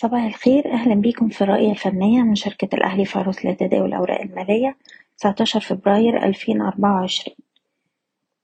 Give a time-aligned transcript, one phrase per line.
[0.00, 4.76] صباح الخير أهلا بيكم في الرؤية الفنية من شركة الأهلي في عروض لتداول الأوراق المالية
[5.18, 7.36] 19 فبراير 2024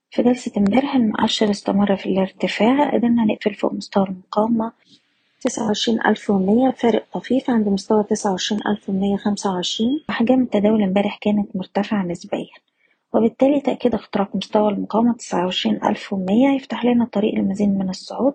[0.09, 4.71] في جلسة امبارح المؤشر استمر في الارتفاع قدرنا نقفل فوق مستوى المقاومة
[5.41, 10.03] تسعة وعشرين ألف ومية فارق طفيف عند مستوى تسعة وعشرين ألف ومية خمسة وعشرين.
[10.09, 12.47] أحجام التداول امبارح كانت مرتفعة نسبيا
[13.13, 18.33] وبالتالي تأكيد اختراق مستوى المقاومة تسعة وعشرين ألف ومية يفتح لنا الطريق لمزيد من الصعود.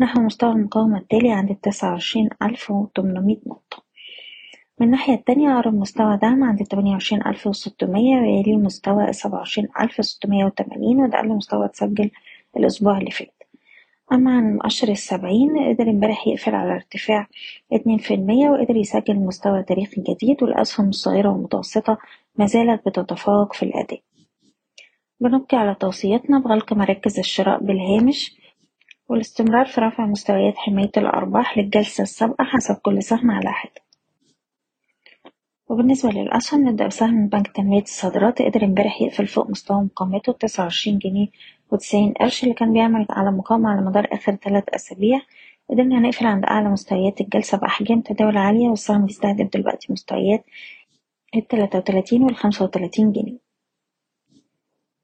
[0.00, 3.82] نحو مستوى المقاومة التالي عند التسعة وعشرين ألف وتمنمية نقطة.
[4.78, 9.68] من الناحية التانية أقرب مستوى دعم عند التمانية وعشرين ألف وستمية ويليه مستوى السبعة وعشرين
[9.80, 12.10] ألف وستمية وتمانين وده أقل مستوى اتسجل
[12.56, 13.42] الأسبوع اللي فات.
[14.12, 17.26] أما عن مؤشر السبعين قدر امبارح يقفل على ارتفاع
[17.72, 21.98] اتنين في المية وقدر يسجل مستوى تاريخي جديد والأسهم الصغيرة والمتوسطة
[22.36, 24.00] مازالت بتتفوق في الأداء.
[25.20, 28.39] بنبقي على توصيتنا بغلق مراكز الشراء بالهامش.
[29.10, 33.82] والاستمرار في رفع مستويات حماية الأرباح للجلسة السابقة حسب كل سهم على حدة.
[35.68, 40.98] وبالنسبة للأسهم نبدأ بسهم بنك تنمية الصادرات قدر امبارح يقفل فوق مستوى مقاومته تسعة وعشرين
[40.98, 41.26] جنيه
[41.70, 45.20] وتسعين قرش اللي كان بيعمل على مقاومة على مدار آخر تلات أسابيع.
[45.70, 50.44] قدرنا نقفل عند أعلى مستويات الجلسة بأحجام تداول عالية والسهم بيستهدف دلوقتي مستويات
[51.36, 53.49] التلاتة وتلاتين والخمسة وتلاتين جنيه.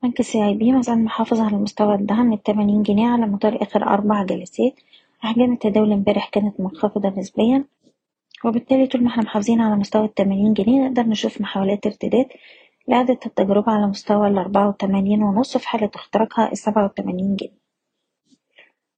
[0.06, 4.22] بنك سي آي بي مازال محافظ على مستوى الدعم التمانين جنيه على مدار آخر أربع
[4.24, 4.74] جلسات.
[5.24, 7.64] أحجام التداول امبارح كانت منخفضة نسبيا
[8.44, 12.26] وبالتالي طول ما إحنا محافظين على مستوى التمانين جنيه نقدر نشوف محاولات ارتداد
[12.88, 17.65] لإعادة التجربة على مستوى الأربعة وتمانين ونص في حالة اختراقها السبعة وتمانين جنيه.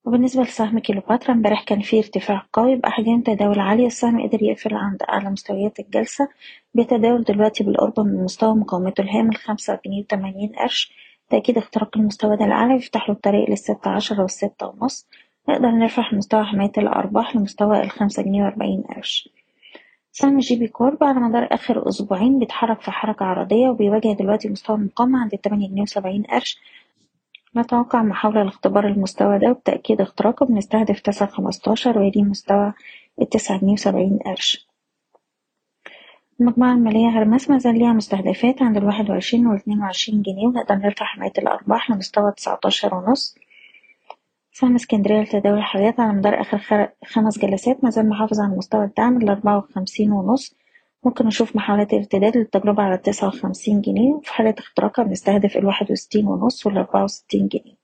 [0.08, 5.02] وبالنسبة لسهم كيلوباترا امبارح كان فيه ارتفاع قوي بأحجام تداول عالية السهم قدر يقفل عند
[5.02, 6.28] أعلى مستويات الجلسة
[6.74, 10.92] بيتداول دلوقتي بالقرب من مستوى مقاومته الهام لخمسة جنيه وتمانين قرش
[11.30, 15.06] تأكيد اختراق المستوى ده لأعلى يفتح له الطريق للستة عشرة والستة ونص.
[15.48, 19.28] نقدر نرفع مستوى حماية الأرباح لمستوى الخمسة جنيه وأربعين قرش
[20.12, 24.76] سهم جي بي كورب على مدار آخر أسبوعين بيتحرك في حركة عرضية وبيواجه دلوقتي مستوى
[24.76, 26.58] المقاومة عند التمانية جنيه وسبعين قرش
[27.60, 32.72] نتوقع محاولة لاختبار المستوى ده وبتأكيد اختراقه بنستهدف تسعة خمستاشر ويليه مستوى
[33.22, 34.68] التسعة جنيه وسبعين قرش.
[36.40, 41.32] المجموعة المالية هرمس مازال ليها مستهدفات عند الواحد وعشرين والاتنين وعشرين جنيه ونقدر نرفع حماية
[41.38, 43.34] الأرباح لمستوى تسعتاشر ونص.
[44.52, 49.58] سهم اسكندرية لتداول الحاويات على مدار آخر خمس جلسات مازال محافظ على مستوى الدعم الأربعة
[49.58, 50.54] وخمسين ونص.
[51.04, 54.12] ممكن نشوف محاولات ارتداد للتجربة على التسعة وخمسين جنيه.
[54.14, 57.74] وفي حالة اختراقها بنستهدف الواحد وستين ونص والأربعة وستين جنيه.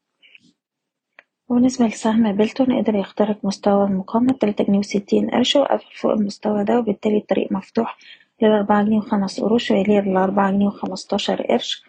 [1.49, 6.79] وبالنسبة لسهم بيلتون قدر يخترق مستوى المقاومة تلاتة جنيه وستين قرش وقفل فوق المستوى ده
[6.79, 7.99] وبالتالي الطريق مفتوح
[8.43, 11.85] للأربعة جنيه وخمس قروش ويليه الأربعة جنيه وخمستاشر قرش.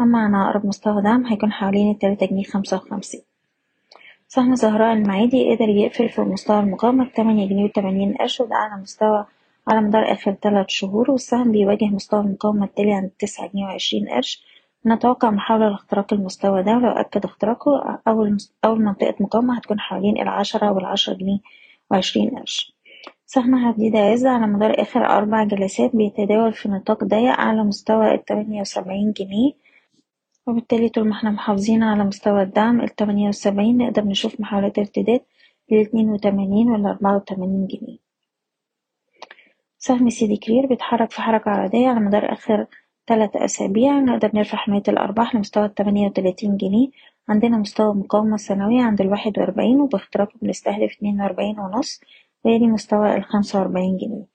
[0.00, 3.20] أما عن أقرب مستوى دعم هيكون حوالين التلاتة جنيه خمسة وخمسين.
[4.28, 9.26] سهم زهراء المعادي قدر يقفل في مستوى المقاومة بتمانية جنيه وتمانين قرش وده أعلى مستوى
[9.68, 14.44] على مدار آخر تلات شهور والسهم بيواجه مستوى المقاومة التالي عند تسعة جنيه وعشرين قرش.
[14.86, 20.72] نتوقع محاولة لاختراق المستوى ده ولو أكد اختراقه أول أول منطقة مقاومة هتكون حوالين العشرة
[20.72, 21.38] والعشرة جنيه
[21.90, 22.76] وعشرين قرش.
[23.26, 28.60] سهم حديد عز على مدار آخر أربع جلسات بيتداول في نطاق ضيق على مستوى التمانية
[28.60, 29.52] وسبعين جنيه.
[30.46, 35.20] وبالتالي طول ما إحنا محافظين على مستوى الدعم التمانية وسبعين نقدر نشوف محاولات ارتداد
[35.70, 38.05] للاتنين وتمانين والأربعة وتمانين جنيه.
[39.78, 42.66] سهم سيدي كرير بيتحرك في حركة عرضية على مدار آخر
[43.06, 44.00] تلات أسابيع.
[44.00, 46.88] نقدر نرفع حماية الأرباح لمستوى التمانية وتلاتين جنيه.
[47.28, 52.00] عندنا مستوى مقاومة سنوية عند الواحد وأربعين وباختراقه بنستهدف اتنين وأربعين ونص.
[52.44, 54.26] ويلي مستوى الخمسة وأربعين جنيه.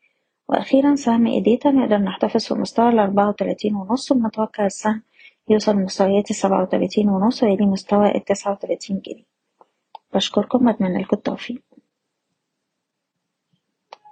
[0.49, 4.11] وأخيرا سهم إيديتا نقدر نحتفظ في مستوى الأربعة وتلاتين ونص.
[4.11, 5.03] وبنتوقع السهم
[5.49, 7.43] يوصل لمستويات السبعة وتلاتين ونص.
[7.43, 9.25] ويلي مستوى التسعة وتلاتين جنيه.
[10.13, 11.70] بشكركم وأتمنى لكم التوفيق.